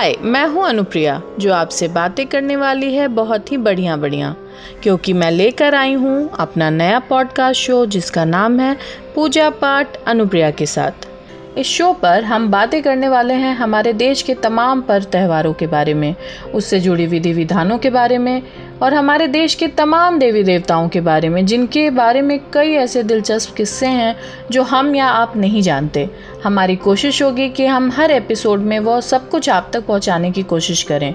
[0.00, 4.34] हाय, मैं हूँ अनुप्रिया, जो आपसे बातें करने वाली है बहुत ही बढ़िया बढ़िया
[4.82, 8.76] क्योंकि मैं लेकर आई हूँ अपना नया पॉडकास्ट शो जिसका नाम है
[9.14, 11.09] पूजा पाठ अनुप्रिया के साथ।
[11.58, 15.66] इस शो पर हम बातें करने वाले हैं हमारे देश के तमाम पर्व त्योहारों के
[15.66, 16.14] बारे में,
[16.54, 18.42] उससे जुड़ी विधि विधानों के बारे में
[18.82, 23.02] और हमारे देश के तमाम देवी देवताओं के बारे में, जिनके बारे में कई ऐसे
[23.02, 24.16] दिलचस्प किस्से हैं
[24.50, 26.10] जो हम या आप नहीं जानते।
[26.44, 30.42] हमारी कोशिश होगी कि हम हर एपिसोड में वह सब कुछ आप तक पहुँचाने की
[30.42, 31.14] कोशिश करें।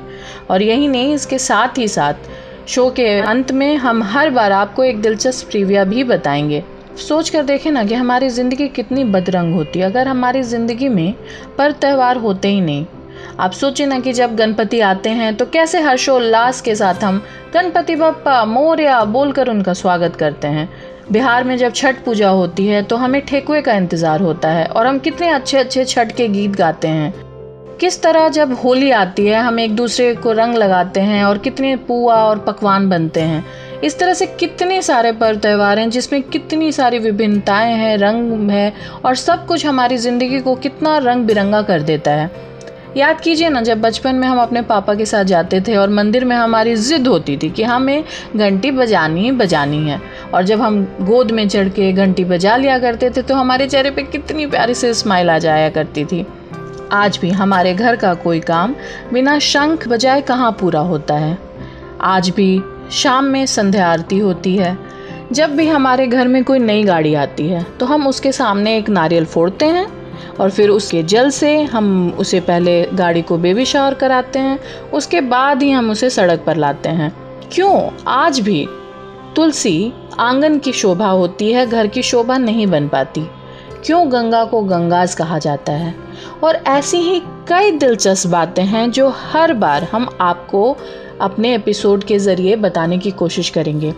[0.50, 2.14] और यही नहीं, इसके साथ ही साथ
[2.68, 6.64] शो के अंत में हम हर बार आपको एक दिलचस्प प्रीविया भी बताएँगे।
[6.98, 11.14] सोच कर देखें ना कि हमारी ज़िंदगी कितनी बदरंग होती है। अगर हमारी ज़िंदगी में
[11.58, 12.86] पर त्यौहार होते ही नहीं,
[13.40, 17.22] आप सोचें ना कि जब गणपति आते हैं तो कैसे हर्षोल्लास के साथ हम
[17.54, 20.70] गणपति बप्पा, मोरिया बोलकर उनका स्वागत करते हैं।
[21.12, 24.88] बिहार में जब छठ पूजा होती है तो हमें ठेकुए का इंतज़ार होता है और
[24.88, 27.14] हम कितने अच्छे अच्छे छठ के गीत गाते हैं।
[27.80, 31.76] किस तरह जब होली आती है, हम एक दूसरे को रंग लगाते हैं और कितने
[31.78, 33.46] पुआ और पकवान बनते हैं।
[33.84, 38.74] इस तरह से कितने सारे पर्व त्यौहार हैं जिसमें कितनी सारी विभिन्नताएँ हैं, रंग है
[39.06, 42.30] और सब कुछ हमारी ज़िंदगी को कितना रंग बिरंगा कर देता है।
[42.98, 46.26] याद कीजिए ना, जब बचपन में हम अपने पापा के साथ जाते थे और मंदिर
[46.26, 48.04] में हमारी ज़िद होती थी कि हमें
[48.36, 50.00] घंटी बजानी ही बजानी है
[50.34, 53.92] और जब हम गोद में चढ़ के घंटी बजा लिया करते थे तो हमारे चेहरे
[53.92, 56.26] पे कितनी प्यारी से स्माइल आ जाया करती थी।
[56.92, 58.76] आज भी हमारे घर का कोई काम
[59.14, 61.38] बिना शंख बजाए कहाँ पूरा होता है?
[62.02, 64.78] आज भी शाम में संध्या आरती होती है।
[65.32, 68.90] जब भी हमारे घर में कोई नई गाड़ी आती है तो हम उसके सामने एक
[68.90, 69.88] नारियल फोड़ते हैं
[70.40, 74.60] और फिर उसके जल से हम उसे पहले गाड़ी को बेबी शावर कराते हैं।
[74.94, 77.12] उसके बाद ही हम उसे सड़क पर लाते हैं।
[77.54, 77.90] क्यों?
[78.08, 78.66] आज भी
[79.36, 83.26] तुलसी आँगन की शोभा होती है, घर की शोभा नहीं बन पाती।
[83.86, 85.94] क्यों गंगा को गंगाज कहा जाता है?
[86.44, 90.78] और ऐसी ही कई दिलचस्प बातें हैं जो हर बार हम आपको
[91.22, 93.94] अपने एपिसोड के ज़रिए बताने की कोशिश करेंगे।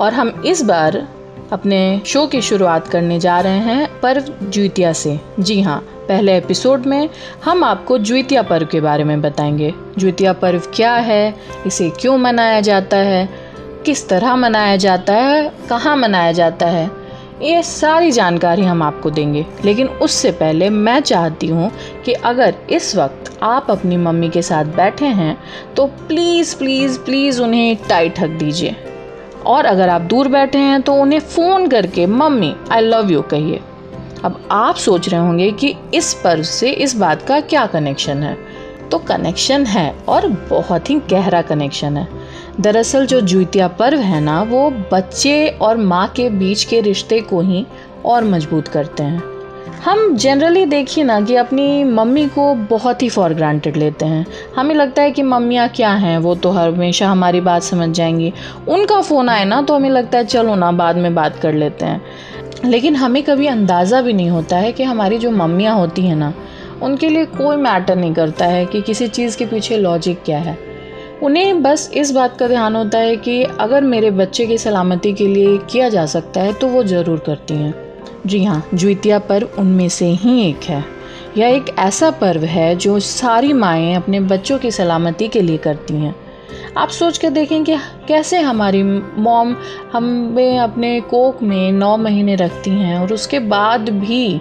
[0.00, 1.08] और हम इस बार
[1.52, 6.86] अपने शो की शुरुआत करने जा रहे हैं पर्व ज्वितिया से। जी हाँ पहले एपिसोड
[6.86, 7.08] में
[7.44, 11.34] हम आपको ज्वितिया पर्व के बारे में बताएँगे। ज्वितिया पर्व क्या है,
[11.66, 13.28] इसे क्यों मनाया जाता है,
[13.86, 17.05] किस तरह मनाया जाता है, कहाँ मनाया जाता है
[17.42, 21.70] ये सारी जानकारी हम आपको देंगे। लेकिन उससे पहले मैं चाहती हूँ
[22.04, 25.36] कि अगर इस वक्त आप अपनी मम्मी के साथ बैठे हैं
[25.76, 28.76] तो प्लीज़ प्लीज़ प्लीज़ उन्हें टाइट हक दीजिए।
[29.46, 33.60] और अगर आप दूर बैठे हैं तो उन्हें फ़ोन करके, मम्मी आई लव यू कहिए।
[34.24, 38.36] अब आप सोच रहे होंगे कि इस पर्व से इस बात का क्या कनेक्शन है।
[38.90, 42.08] तो कनेक्शन है और बहुत ही गहरा कनेक्शन है।
[42.60, 47.40] दरअसल जो जुतिया पर्व है ना, वो बच्चे और माँ के बीच के रिश्ते को
[47.40, 47.66] ही
[48.04, 49.22] और मज़बूत करते हैं।
[49.84, 54.74] हम जनरली देखिए ना कि अपनी मम्मी को बहुत ही फॉर ग्रांटेड लेते हैं। हमें
[54.74, 58.32] लगता है कि मम्मियाँ क्या हैं, वो तो हमेशा हमारी बात समझ जाएँगी।
[58.68, 61.84] उनका फ़ोन आए ना तो हमें लगता है, चलो ना, बाद में बात कर लेते
[61.84, 62.02] हैं।
[62.64, 66.34] लेकिन हमें कभी अंदाज़ा भी नहीं होता है कि हमारी जो मम्मियाँ होती हैं ना,
[66.82, 70.65] उनके लिए कोई मैटर नहीं करता है कि किसी चीज़ के पीछे लॉजिक क्या है।
[71.22, 75.26] उन्हें बस इस बात का ध्यान होता है कि अगर मेरे बच्चे की सलामती के
[75.26, 77.74] लिए किया जा सकता है तो वो ज़रूर करती हैं।
[78.26, 80.84] जी हाँ ज्वितिया पर्व उनमें से ही एक है।
[81.38, 85.94] यह एक ऐसा पर्व है जो सारी माएँ अपने बच्चों की सलामती के लिए करती
[85.94, 86.14] हैं।
[86.76, 87.76] आप सोच कर देखें कि
[88.08, 89.56] कैसे हमारी मॉम
[89.92, 94.40] हमें अपने कोक में नौ महीने रखती हैं और उसके बाद भी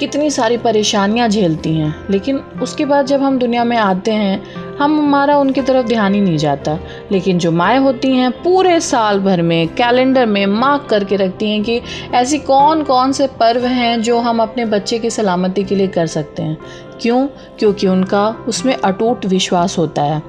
[0.00, 4.42] कितनी सारी परेशानियाँ झेलती हैं। लेकिन उसके बाद जब हम दुनिया में आते हैं,
[4.78, 6.78] हम हमारा उनकी तरफ़ ध्यान ही नहीं जाता।
[7.12, 11.62] लेकिन जो माएँ होती हैं, पूरे साल भर में, कैलेंडर में मार्क करके रखती हैं
[11.62, 11.80] कि
[12.14, 16.06] ऐसी कौन कौन से पर्व हैं जो हम अपने बच्चे की सलामती के लिए कर
[16.06, 16.58] सकते हैं।
[17.00, 17.26] क्यों?
[17.58, 20.22] क्योंकि उनका, उसमें अटूट विश्वास होता है।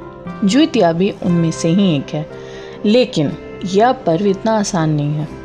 [0.45, 2.29] ज्वितिया भी उनमें से ही एक है।
[2.85, 3.31] लेकिन
[3.65, 5.44] यह पर्व इतना आसान नहीं है।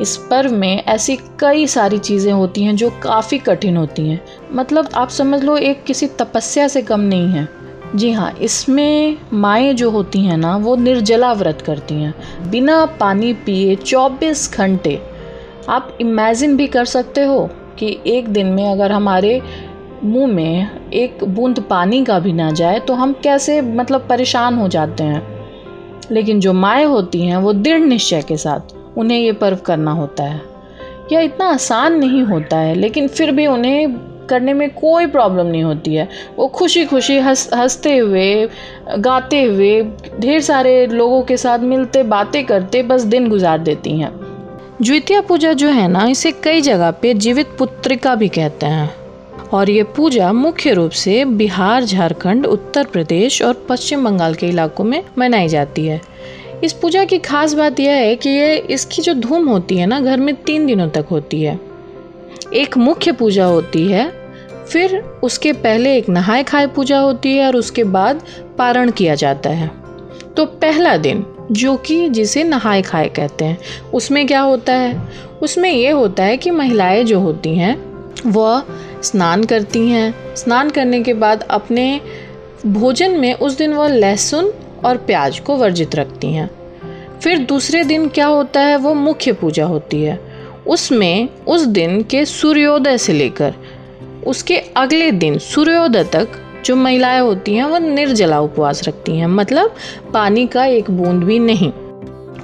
[0.00, 4.88] इस पर्व में ऐसी कई सारी चीज़ें होती हैं जो काफ़ी कठिन होती हैं। मतलब
[4.94, 7.48] आप समझ लो, एक किसी तपस्या से कम नहीं है।
[7.96, 12.14] जी हाँ इसमें माएँ जो होती हैं ना, वो निर्जला व्रत करती हैं।
[12.50, 15.02] बिना पानी पिए 24 घंटे।
[15.68, 19.42] आप इमेजिन भी कर सकते हो कि एक दिन में अगर हमारे
[20.04, 24.68] मुँह में एक बूंद पानी का भी ना जाए तो हम कैसे मतलब परेशान हो
[24.68, 25.32] जाते हैं।
[26.10, 30.24] लेकिन जो माएँ होती हैं, वो दृढ़ निश्चय के साथ। उन्हें ये पर्व करना होता
[30.24, 30.40] है।
[31.12, 33.96] यह इतना आसान नहीं होता है, लेकिन फिर भी उन्हें
[34.28, 38.48] करने में कोई प्रॉब्लम नहीं होती है। वो खुशी खुशी हंस, हँसते हुए,
[38.98, 39.86] गाते हुए,
[40.20, 44.12] ढेर सारे लोगों के साथ मिलते, बातें करते, बस दिन गुजार देती हैं।
[44.82, 48.94] द्वितीय पूजा जो है ना, इसे कई जगह पे जीवित पुत्रिका भी कहते हैं।
[49.52, 54.84] और ये पूजा मुख्य रूप से बिहार, झारखंड, उत्तर प्रदेश और पश्चिम बंगाल के इलाकों
[54.84, 56.00] में मनाई जाती है।
[56.64, 60.00] इस पूजा की खास बात यह है कि ये इसकी जो धूम होती है ना,
[60.00, 61.60] घर में तीन दिनों तक होती है।
[62.54, 64.12] एक मुख्य पूजा होती है,
[64.68, 68.22] फिर उसके पहले एक नहाय खाए पूजा होती है और उसके बाद
[68.58, 69.70] पारण किया जाता है।
[70.36, 73.58] तो पहला दिन, जो कि जिसे नहाय खाए कहते हैं,
[73.94, 75.02] उसमें क्या होता है?
[75.42, 77.92] उसमें ये होता है कि महिलाएँ जो होती हैं,
[78.26, 78.62] वह
[79.02, 82.00] स्नान करती हैं। स्नान करने के बाद अपने
[82.66, 84.52] भोजन में उस दिन वह लहसुन
[84.84, 86.50] और प्याज को वर्जित रखती हैं।
[87.22, 90.20] फिर दूसरे दिन क्या होता है, वो मुख्य पूजा होती है।
[90.66, 93.54] उसमें उस दिन के सूर्योदय से लेकर
[94.26, 96.28] उसके अगले दिन, सूर्योदय तक
[96.64, 99.74] जो महिलाएँ होती हैं वह निर्जला उपवास रखती हैं। मतलब
[100.14, 101.72] पानी का एक बूंद भी नहीं।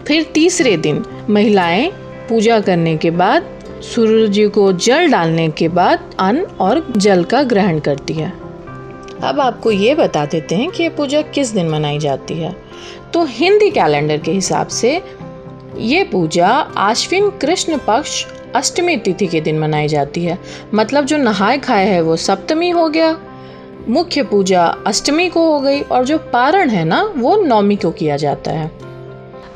[0.06, 1.90] फिर तीसरे दिन महिलाएँ
[2.28, 3.44] पूजा करने के बाद,
[3.82, 8.47] सूर्य जी को जल डालने के बाद अन्न और जल का ग्रहण करती है।
[9.22, 12.54] अब आपको ये बता देते हैं कि ये पूजा किस दिन मनाई जाती है।
[13.12, 15.02] तो हिंदी कैलेंडर के हिसाब से
[15.76, 18.24] ये पूजा आश्विन कृष्ण पक्ष
[18.54, 20.38] अष्टमी तिथि के दिन मनाई जाती है।
[20.74, 23.16] मतलब जो नहाए खाए है वो सप्तमी हो गया,
[23.88, 28.16] मुख्य पूजा अष्टमी को हो गई और जो पारण है ना, वो नौमी को किया
[28.16, 28.87] जाता है।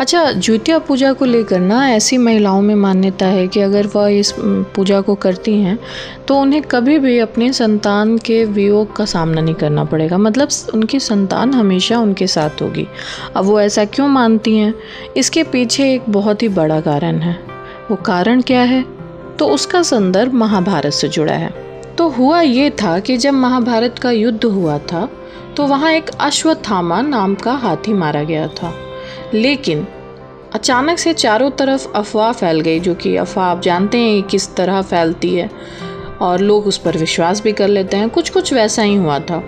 [0.03, 4.33] अच्छा ज्योतिया पूजा को लेकर ना ऐसी महिलाओं में मान्यता है कि अगर वह इस
[4.75, 5.79] पूजा को करती हैं
[6.29, 11.01] तो उन्हें कभी भी अपने संतान के वियोग का सामना नहीं करना पड़ेगा। मतलब उनकी
[11.01, 12.87] संतान हमेशा उनके साथ होगी।
[13.37, 14.75] अब वो ऐसा क्यों मानती हैं?
[15.17, 17.39] इसके पीछे एक बहुत ही बड़ा कारण है।
[17.91, 18.85] वो कारण क्या है?
[19.39, 21.55] तो उसका संदर्भ महाभारत से जुड़ा है।
[21.99, 25.09] तो हुआ ये था कि जब महाभारत का युद्ध हुआ था
[25.57, 28.75] तो वहाँ एक अश्वत्थामा नाम का हाथी मारा गया था।
[29.35, 29.87] लेकिन
[30.55, 34.83] अचानक से चारों तरफ़ अफवाह फैल गई, जो कि अफवाह आप जानते हैं किस तरह
[34.83, 35.51] फैलती है,
[36.21, 39.45] और लोग उस पर विश्वास भी कर लेते हैं। कुछ कुछ वैसा ही हुआ था।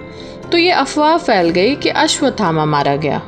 [0.53, 3.23] तो ये अफवाह फैल गई कि अश्वत्थामा मारा गया।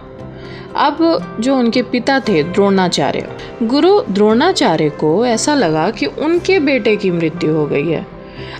[0.76, 7.10] अब जो उनके पिता थे, द्रोणाचार्य। गुरु द्रोणाचार्य को ऐसा लगा कि उनके बेटे की
[7.10, 8.06] मृत्यु हो गई है।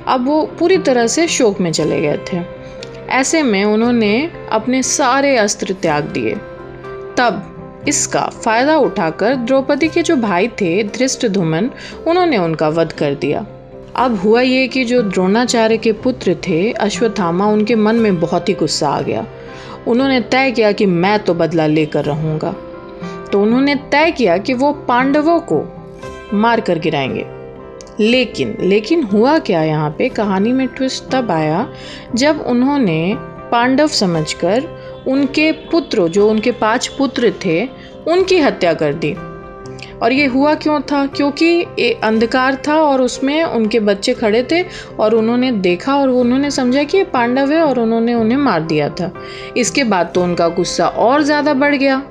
[0.09, 2.41] अब वो पूरी तरह से शोक में चले गए थे।
[3.09, 6.35] ऐसे में उन्होंने अपने सारे अस्त्र त्याग दिए।
[7.17, 7.53] तब
[7.89, 11.71] इसका फ़ायदा उठाकर द्रौपदी के जो भाई थे धृष्ट धुमन
[12.07, 13.47] उन्होंने उनका वध कर दिया।
[13.97, 18.55] अब हुआ ये कि जो द्रोणाचार्य के पुत्र थे, अश्वत्थामा, उनके मन में बहुत ही
[18.55, 19.27] गुस्सा आ गया।
[19.87, 22.55] उन्होंने तय किया कि मैं तो बदला लेकर रहूँगा।
[23.33, 25.65] तो उन्होंने तय किया कि वो पांडवों को
[26.35, 27.27] मार कर गिराएँगे।
[28.01, 30.09] लेकिन लेकिन हुआ क्या यहाँ पे?
[30.09, 31.69] कहानी में ट्विस्ट तब आया
[32.15, 34.76] जब उन्होंने पांडव समझकर
[35.09, 37.63] उनके पुत्र, जो उनके पाँच पुत्र थे,
[38.09, 39.15] उनकी हत्या कर दी।
[40.03, 41.05] और ये हुआ क्यों था?
[41.07, 41.47] क्योंकि
[41.79, 44.63] ये अंधकार था और उसमें उनके बच्चे खड़े थे
[45.01, 48.89] और उन्होंने देखा और उन्होंने समझा कि ये पांडव है और उन्होंने उन्हें मार दिया
[48.89, 49.13] था।
[49.57, 52.03] इसके बाद तो उनका गुस्सा और ज़्यादा बढ़ गया।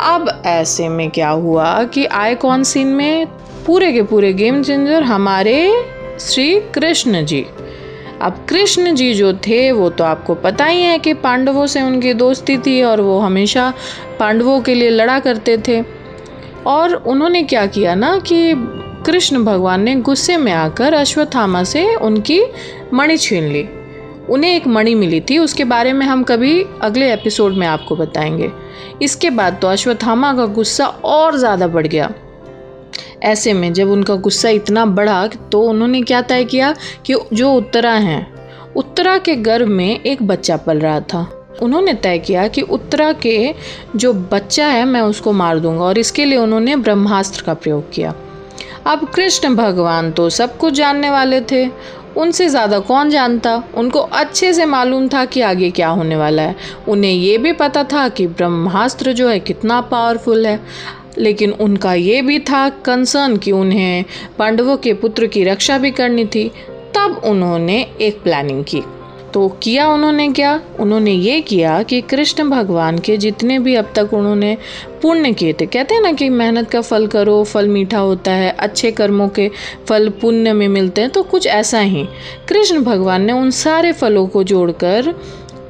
[0.00, 3.26] अब ऐसे में क्या हुआ कि आए कौन सीन में?
[3.66, 5.84] पूरे के पूरे गेम चेंजर हमारे
[6.20, 7.44] श्री कृष्ण जी।
[8.22, 12.14] अब कृष्ण जी जो थे, वो तो आपको पता ही है कि पांडवों से उनकी
[12.14, 13.72] दोस्ती थी और वो हमेशा
[14.18, 15.82] पांडवों के लिए लड़ा करते थे।
[16.66, 18.54] और उन्होंने क्या किया ना कि
[19.06, 22.40] कृष्ण भगवान ने गुस्से में आकर अश्वत्थामा से उनकी
[22.94, 23.68] मणि छीन ली।
[24.30, 28.50] उन्हें एक मणि मिली थी, उसके बारे में हम कभी अगले एपिसोड में आपको बताएँगे।
[29.02, 32.12] इसके बाद तो अश्वत्थामा का गुस्सा और ज़्यादा बढ़ गया।
[33.22, 36.74] ऐसे में जब उनका गुस्सा इतना बढ़ा तो उन्होंने क्या तय किया
[37.06, 38.26] कि जो उत्तरा हैं,
[38.76, 41.28] उत्तरा के गर्भ में एक बच्चा पल रहा था।
[41.62, 43.54] उन्होंने तय किया कि उत्तरा के
[43.96, 48.14] जो बच्चा है, मैं उसको मार दूँगा और इसके लिए उन्होंने ब्रह्मास्त्र का प्रयोग किया।
[48.86, 51.66] अब कृष्ण भगवान तो सब कुछ जानने वाले थे।
[52.16, 53.62] उनसे ज़्यादा कौन जानता?
[53.74, 56.56] उनको अच्छे से मालूम था कि आगे क्या होने वाला है।
[56.88, 60.58] उन्हें ये भी पता था कि ब्रह्मास्त्र जो है कितना पावरफुल है।
[61.18, 64.04] लेकिन उनका ये भी था कंसर्न कि उन्हें
[64.38, 66.50] पांडवों के पुत्र की रक्षा भी करनी थी।
[66.94, 68.82] तब उन्होंने एक प्लानिंग की।
[69.34, 70.60] तो किया उन्होंने क्या?
[70.80, 74.58] उन्होंने ये किया कि कृष्ण भगवान के जितने भी अब तक उन्होंने
[75.02, 78.56] पुण्य किए थे, कहते हैं ना कि मेहनत का फल करो, फल मीठा होता है,
[78.58, 79.50] अच्छे कर्मों के
[79.88, 82.08] फल पुण्य में मिलते हैं तो कुछ ऐसा ही।
[82.48, 85.14] कृष्ण भगवान ने उन सारे फलों को जोड़कर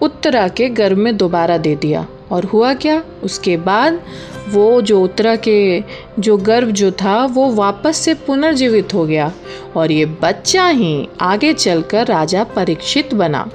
[0.02, 3.02] उत्तरा के गर्भ में दोबारा दे दिया। और हुआ क्या?
[3.22, 4.00] उसके बाद
[4.48, 5.82] वो जो उत्तरा के
[6.18, 9.32] जो गर्भ जो था, वो वापस से पुनर्जीवित हो गया
[9.76, 13.50] और ये बच्चा ही आगे चलकर राजा परीक्षित बना।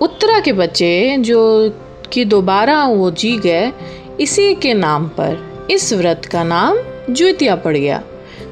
[0.00, 1.72] उत्तरा के बच्चे जो
[2.12, 3.72] कि दोबारा वो जी गए,
[4.20, 6.78] इसी के नाम पर, इस व्रत का नाम
[7.14, 8.02] ज्योतिया पड़ गया।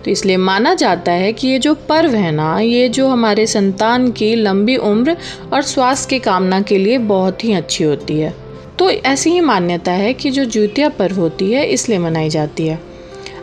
[0.05, 4.11] तो इसलिए माना जाता है कि ये जो पर्व है ना, ये जो हमारे संतान
[4.11, 5.17] की लंबी उम्र
[5.53, 8.46] और स्वास्थ्य की कामना के लिए बहुत ही अच्छी होती है।
[8.79, 12.79] तो ऐसी ही मान्यता है कि जो ज्योतिया पर्व होती है, इसलिए मनाई जाती है।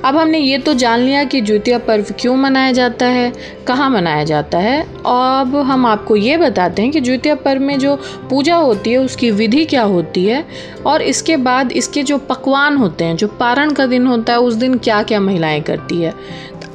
[0.06, 3.34] अब हमने ये तो जान लिया कि ज्योतिया पर्व क्यों मनाया जाता है,
[3.68, 7.96] कहाँ मनाया जाता है। अब हम आपको ये बताते हैं कि ज्योतिया पर्व में जो
[8.30, 10.46] पूजा होती है, उसकी विधि क्या होती है
[10.86, 14.54] और इसके बाद इसके जो पकवान होते हैं, जो पारण का दिन होता है, उस
[14.54, 16.14] दिन क्या क्या महिलाएँ करती है।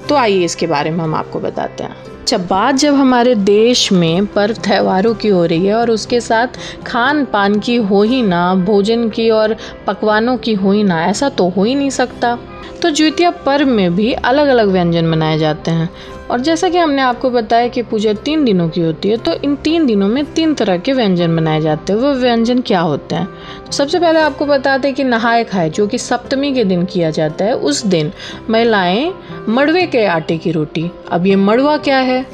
[0.09, 1.97] तो आइए इसके बारे में हम आपको बताते हैं।
[2.29, 6.47] अच्छा बात जब हमारे देश में पर्व त्योहारों की हो रही है और उसके साथ
[6.87, 9.57] खान पान की हो ही ना, भोजन की और
[9.87, 12.39] पकवानों की हो ही ना, ऐसा तो हो ही नहीं सकता।
[12.83, 15.89] तो द्वितीय पर्व में भी अलग अलग व्यंजन बनाए जाते हैं।
[16.31, 19.57] और जैसा कि हमने आपको बताया कि पूजा तीन दिनों की होती है तो इन
[19.57, 23.29] तीन दिनों में तीन तरह के व्यंजन बनाए जाते हैं। वो व्यंजन क्या होते हैं?
[23.67, 27.11] तो सबसे पहले आपको बता दें कि नहाए खाए, जो कि सप्तमी के दिन किया
[27.11, 28.13] जाता है, उस दिन
[28.51, 29.15] महिलाएँ
[29.49, 32.27] मड़वे के आटे की रोटी। अब ये मड़वा क्या है?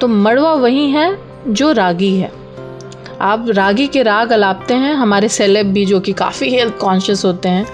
[0.00, 2.32] तो मड़वा वही है जो रागी है।
[3.20, 7.48] आप रागी के राग अलापते हैं, हमारे सेलेब भी जो कि काफ़ी हेल्थ कॉन्शियस होते
[7.48, 7.66] हैं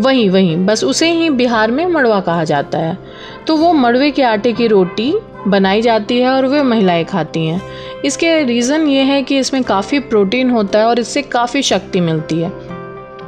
[0.00, 2.98] वहीं वहीं, बस उसे ही बिहार में मड़वा कहा जाता है।
[3.46, 5.14] तो वो मड़वे के आटे की रोटी
[5.48, 7.60] बनाई जाती है और वे महिलाएँ खाती हैं।
[8.04, 12.40] इसके रीज़न ये है कि इसमें काफ़ी प्रोटीन होता है और इससे काफ़ी शक्ति मिलती
[12.40, 12.52] है,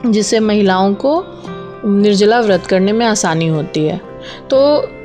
[0.06, 1.22] जिससे महिलाओं को
[1.86, 4.00] निर्जला व्रत करने में आसानी होती है।
[4.50, 4.58] तो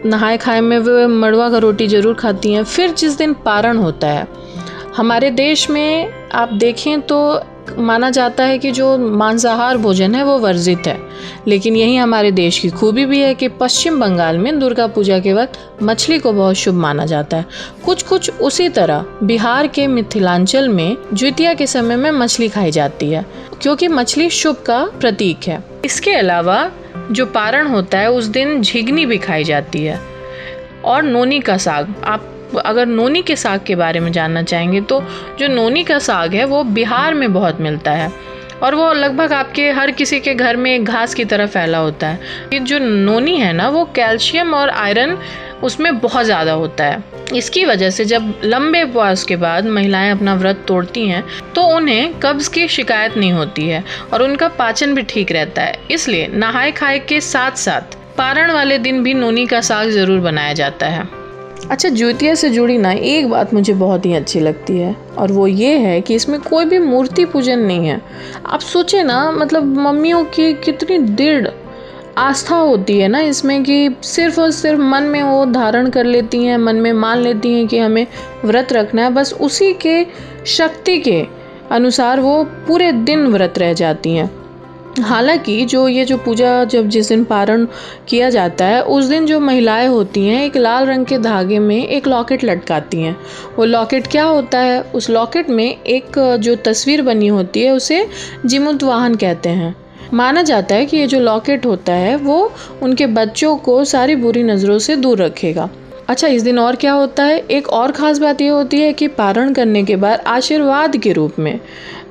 [0.05, 4.07] नहाए खाए में वे मड़वा का रोटी ज़रूर खाती हैं। फिर जिस दिन पारण होता
[4.07, 4.27] है,
[4.97, 7.41] हमारे देश में आप देखें तो
[7.77, 10.97] माना जाता है कि जो मांसाहार भोजन है वो वर्जित है।
[11.47, 15.33] लेकिन यही हमारे देश की खूबी भी है कि पश्चिम बंगाल में दुर्गा पूजा के
[15.33, 17.45] वक्त मछली को बहुत शुभ माना जाता है।
[17.85, 23.09] कुछ कुछ उसी तरह बिहार के मिथिलांचल में ज्वितिया के समय में मछली खाई जाती
[23.09, 23.25] है,
[23.61, 26.71] क्योंकि मछली शुभ का प्रतीक है। इसके अलावा
[27.11, 29.99] जो पारण होता है, उस दिन झिगनी भी खाई जाती है।
[30.85, 32.33] और नोनी का साग। आप
[32.65, 35.01] अगर नोनी के साग के बारे में जानना चाहेंगे तो
[35.39, 38.11] जो नोनी का साग है, वो बिहार में बहुत मिलता है।
[38.63, 42.19] और वो लगभग आपके हर किसी के घर में घास की तरह फैला होता है।
[42.53, 45.17] ये जो नोनी है ना, वो कैल्शियम और आयरन
[45.63, 47.03] उसमें बहुत ज़्यादा होता है।
[47.35, 51.23] इसकी वजह से जब लंबे उपवास के बाद महिलाएँ अपना व्रत तोड़ती हैं
[51.55, 53.83] तो उन्हें कब्ज़ की शिकायत नहीं होती है
[54.13, 58.77] और उनका पाचन भी ठीक रहता है। इसलिए नहाए खाए के साथ साथ पारण वाले
[58.79, 61.07] दिन भी नोनी का साग ज़रूर बनाया जाता है।
[61.71, 65.47] अच्छा ज्योतिया से जुड़ी ना, एक बात मुझे बहुत ही अच्छी लगती है, और वो
[65.47, 68.01] ये है कि इसमें कोई भी मूर्ति पूजन नहीं है।
[68.45, 71.47] आप सोचें ना मतलब मम्मियों की कितनी दृढ़
[72.17, 76.43] आस्था होती है ना इसमें कि सिर्फ़ और सिर्फ़ मन में वो धारण कर लेती
[76.43, 78.07] हैं, मन में मान लेती हैं कि हमें
[78.45, 80.05] व्रत रखना है, बस उसी के
[80.45, 81.25] शक्ति के
[81.71, 84.36] अनुसार वो पूरे दिन व्रत रह जाती हैं।
[84.99, 87.67] हालाँकि जो ये जो पूजा जब जिस दिन पारण
[88.07, 91.87] किया जाता है, उस दिन जो महिलाएँ होती हैं, एक लाल रंग के धागे में
[91.87, 93.17] एक लॉकेट लटकाती हैं।
[93.57, 94.81] वो लॉकेट क्या होता है?
[94.81, 98.07] उस लॉकेट में एक जो तस्वीर बनी होती है, उसे
[98.45, 99.75] जिमुत वाहन कहते हैं।
[100.13, 102.51] माना जाता है कि ये जो लॉकेट होता है, वो
[102.81, 105.69] उनके बच्चों को सारी बुरी नज़रों से दूर रखेगा।
[106.07, 107.37] अच्छा इस दिन और क्या होता है?
[107.39, 111.39] एक और ख़ास बात ये होती है कि पारण करने के बाद आशीर्वाद के रूप
[111.39, 111.59] में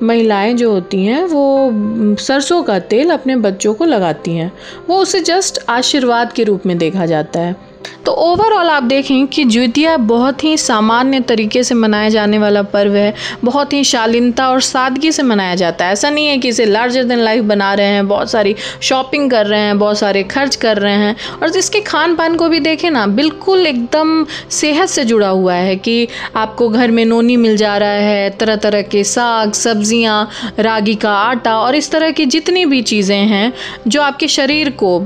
[0.03, 4.53] महिलाएँ जो होती हैं, वो सरसों का तेल अपने बच्चों को लगाती हैं।
[4.89, 7.57] वो उसे जस्ट आशीर्वाद के रूप में देखा जाता है।
[8.05, 12.95] तो ओवरऑल आप देखें कि ज्वितिया बहुत ही सामान्य तरीके से मनाया जाने वाला पर्व
[12.95, 13.15] है।
[13.45, 17.05] बहुत ही शालीनता और सादगी से मनाया जाता है। ऐसा नहीं है कि इसे लार्जर
[17.05, 20.79] देन लाइफ बना रहे हैं, बहुत सारी शॉपिंग कर रहे हैं, बहुत सारे खर्च कर
[20.79, 25.29] रहे हैं। और इसके खान पान को भी देखें ना, बिल्कुल एकदम सेहत से जुड़ा
[25.29, 29.53] हुआ है कि आपको घर में नोनी मिल जा रहा है तरह तरह के साग,
[29.53, 30.29] सब्ज़ियाँ,
[30.59, 33.53] रागी का आटा और इस तरह की जितनी भी चीज़ें हैं,
[33.89, 34.99] जो आपके शरीर को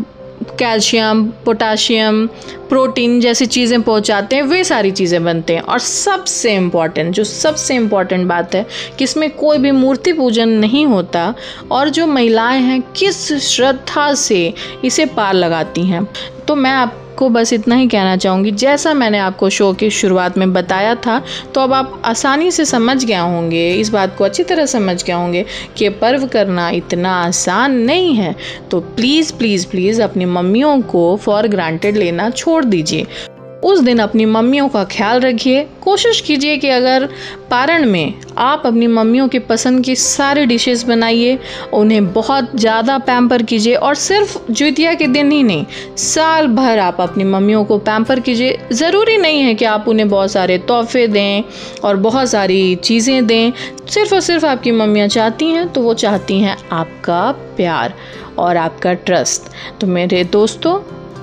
[0.58, 2.26] कैल्शियम पोटाशियम
[2.68, 7.74] प्रोटीन जैसी चीज़ें पहुंचाते हैं, वे सारी चीज़ें बनते हैं। और सबसे इंपॉर्टेंट जो सबसे
[7.74, 8.66] इंपॉर्टेंट बात है
[8.98, 11.34] कि इसमें कोई भी मूर्ति पूजन नहीं होता
[11.70, 14.52] और जो महिलाएँ हैं, किस श्रद्धा से
[14.84, 16.06] इसे पार लगाती हैं।
[16.50, 20.52] तो मैं आपको बस इतना ही कहना चाहूँगी। जैसा मैंने आपको शो की शुरुआत में
[20.52, 21.20] बताया था
[21.54, 25.16] तो अब आप आसानी से समझ गया होंगे, इस बात को अच्छी तरह समझ गया
[25.16, 25.44] होंगे
[25.76, 28.34] कि पर्व करना इतना आसान नहीं है।
[28.70, 33.06] तो प्लीज़ प्लीज़ प्लीज़ अपनी मम्मियों को फॉर ग्रांटेड लेना छोड़ दीजिए।
[33.70, 37.08] उस दिन अपनी मम्मियों का ख्याल रखिए। कोशिश कीजिए कि अगर
[37.50, 41.38] पारण में आप अपनी मम्मियों की पसंद की सारी डिशेस बनाइए,
[41.74, 45.64] उन्हें बहुत ज़्यादा पैम्पर कीजिए और सिर्फ़ जितिया के दिन ही नहीं,
[45.96, 50.30] साल भर आप अपनी मम्मियों को पैम्पर कीजिए। ज़रूरी नहीं है कि आप उन्हें बहुत
[50.30, 51.42] सारे तोहफे दें
[51.84, 53.52] और बहुत सारी चीज़ें दें।
[53.86, 57.94] सिर्फ़ और सिर्फ़ आपकी मम्मियाँ चाहती हैं तो वो चाहती हैं आपका प्यार
[58.38, 59.50] और आपका ट्रस्ट
[59.80, 60.78] तो मेरे दोस्तों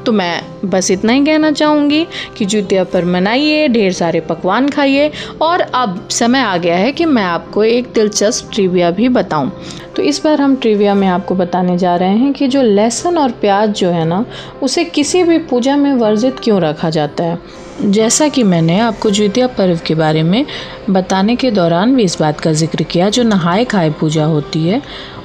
[0.07, 5.11] तो मैं बस इतना ही कहना चाहूँगी कि जुतिया पर मनाइए, ढेर सारे पकवान खाइए
[5.41, 9.51] और अब समय आ गया है कि मैं आपको एक दिलचस्प ट्रिविया भी बताऊँ।
[9.95, 13.31] तो इस बार हम ट्रिविया में आपको बताने जा रहे हैं कि जो लहसुन और
[13.31, 14.25] प्याज जो है ना,
[14.63, 17.39] उसे किसी भी पूजा में वर्जित क्यों रखा जाता है?
[17.81, 20.45] जैसा कि मैंने आपको ज्वितिया पर्व के बारे में
[20.89, 24.81] बताने के दौरान भी इस बात का ज़िक्र किया, जो नहाए खाए पूजा होती है,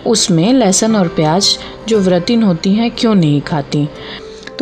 [0.07, 1.59] उसमें लहसुन और प्याज
[1.89, 3.89] जो व्रतिन होती हैं, क्यों नहीं खाती?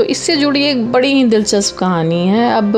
[0.00, 2.76] तो इससे जुड़ी एक बड़ी ही दिलचस्प कहानी है। अब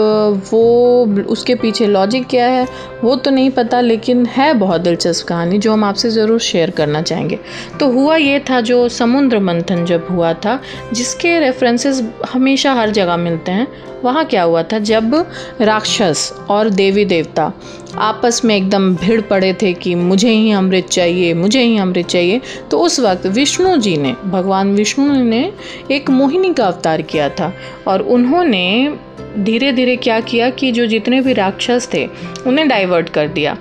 [0.53, 2.67] वो उसके पीछे लॉजिक क्या है,
[3.05, 7.03] वो तो नहीं पता, लेकिन है बहुत दिलचस्प कहानी जो हम आपसे ज़रूर शेयर करना
[7.03, 7.39] चाहेंगे।
[7.81, 10.59] तो हुआ ये था जो समुद्र मंथन जब हुआ था,
[10.93, 12.03] जिसके रेफरेंसेस
[12.33, 13.67] हमेशा हर जगह मिलते हैं।
[14.05, 15.15] वहाँ क्या हुआ था, जब
[15.61, 17.53] राक्षस और देवी देवता
[17.99, 22.41] आपस में एकदम भिड़ पड़े थे कि मुझे ही अमृत चाहिए, मुझे ही अमृत चाहिए।
[22.71, 25.53] तो उस वक्त विष्णु जी ने, भगवान विष्णु ने
[25.91, 27.55] एक मोहिनी का अवतार किया था
[27.89, 28.95] और उन्होंने
[29.39, 32.09] धीरे धीरे क्या किया कि जो जितने भी राक्षस थे,
[32.47, 33.59] उन्हें डाइवर्ट कर दिया।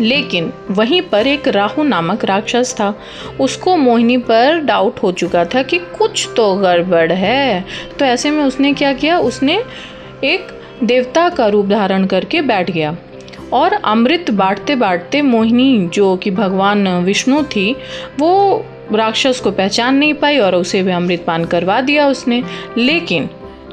[0.00, 2.98] लेकिन वहीं पर एक राहु नामक राक्षस था।
[3.40, 7.64] उसको मोहिनी पर डाउट हो चुका था कि कुछ तो गड़बड़ है।
[7.98, 9.18] तो ऐसे में उसने क्या किया?
[9.18, 9.62] उसने
[10.24, 10.46] एक
[10.84, 12.96] देवता का रूप धारण करके बैठ गया।
[13.54, 17.76] और अमृत बांटते बांटते मोहिनी, जो कि भगवान विष्णु थी,
[18.18, 22.42] वो राक्षस को पहचान नहीं पाई और उसे भी अमृत पान करवा दिया उसने।
[22.78, 23.30] लेकिन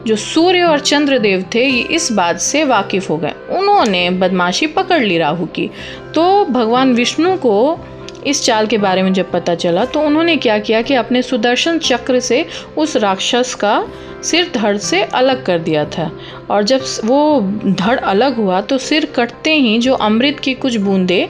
[0.08, 5.04] जो सूर्य और चंद्रदेव थे, ये इस बात से वाकिफ हो गए। उन्होंने बदमाशी पकड़
[5.04, 5.70] ली राहु की।
[6.16, 7.80] तो भगवान विष्णु को
[8.28, 11.78] इस चाल के बारे में जब पता चला तो उन्होंने क्या किया कि अपने सुदर्शन
[11.80, 12.46] चक्र से
[12.78, 13.84] उस राक्षस का
[14.24, 16.12] सिर धड़ से अलग कर दिया था।
[16.52, 21.28] और जब वो धड़ अलग हुआ तो सिर कटते ही जो अमृत की कुछ बूंदे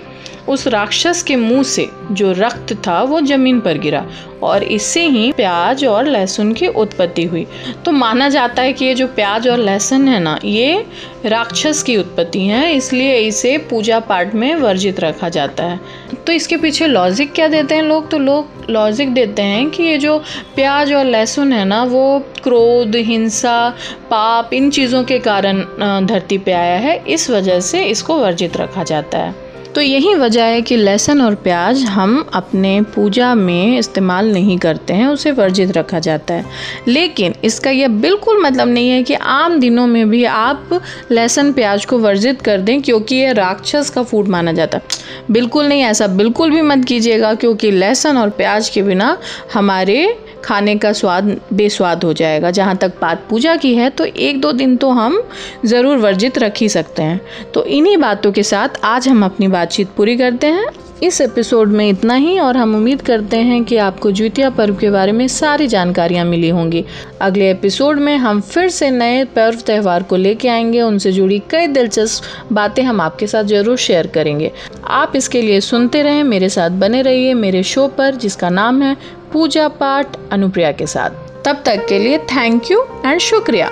[0.49, 4.05] उस राक्षस के मुँह से जो रक्त था वो ज़मीन पर गिरा
[4.43, 7.45] और इससे ही प्याज और लहसुन की उत्पत्ति हुई।
[7.85, 10.85] तो माना जाता है कि ये जो प्याज और लहसुन है ना, ये
[11.25, 15.79] राक्षस की उत्पत्ति है, इसलिए इसे पूजा पाठ में वर्जित रखा जाता है।
[16.27, 18.09] तो इसके पीछे लॉजिक क्या देते हैं लोग?
[18.09, 20.17] तो लोग लॉजिक देते हैं कि ये जो
[20.55, 23.69] प्याज और लहसुन है ना, वो क्रोध, हिंसा,
[24.11, 25.63] पाप इन चीज़ों के कारण
[26.05, 30.43] धरती पे आया है। इस वजह से इसको वर्जित रखा जाता है। तो यही वजह
[30.43, 35.71] है कि लहसुन और प्याज हम अपने पूजा में इस्तेमाल नहीं करते हैं, उसे वर्जित
[35.71, 36.45] रखा जाता है।
[36.87, 40.79] लेकिन इसका यह बिल्कुल मतलब नहीं है कि आम दिनों में भी आप
[41.11, 44.83] लहसुन, प्याज को वर्जित कर दें, क्योंकि ये राक्षस का फ़ूड माना जाता है।
[45.31, 49.17] बिल्कुल नहीं, ऐसा बिल्कुल भी मत कीजिएगा, क्योंकि लहसुन और प्याज के बिना
[49.53, 54.41] हमारे खाने का स्वाद बेस्वाद हो जाएगा। जहाँ तक बात पूजा की है तो एक
[54.41, 55.21] दो दिन तो हम
[55.65, 57.19] ज़रूर वर्जित रख ही सकते हैं।
[57.53, 60.69] तो इन्हीं बातों के साथ आज हम अपनी बातचीत पूरी करते हैं।
[61.03, 64.89] इस एपिसोड में इतना ही, और हम उम्मीद करते हैं कि आपको ज्वितिया पर्व के
[64.89, 66.83] बारे में सारी जानकारियाँ मिली होंगी।
[67.21, 71.67] अगले एपिसोड में हम फिर से नए पर्व त्यौहार को लेके आएँगे। उनसे जुड़ी कई
[71.67, 74.51] दिलचस्प बातें हम आपके साथ ज़रूर शेयर करेंगे।
[74.87, 78.97] आप इसके लिए सुनते रहें, मेरे साथ बने रहिए मेरे शो पर, जिसका नाम है
[79.33, 81.09] पूजा पाठ अनुप्रिया के साथ।
[81.45, 83.69] तब तक के लिए थैंक यू एंड शुक्रिया।